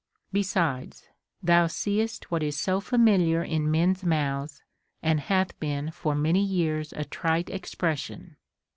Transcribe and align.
Besides, 0.33 1.07
thou 1.43 1.67
seest 1.67 2.31
what 2.31 2.41
is 2.41 2.59
so 2.59 2.79
familiar 2.81 3.43
in 3.43 3.69
men's 3.69 4.03
mouths, 4.03 4.63
and 5.03 5.19
hath 5.19 5.59
been 5.59 5.91
for 5.91 6.15
many 6.15 6.41
years 6.43 6.91
a 6.93 7.05
trite 7.05 7.51
expression. 7.51 8.37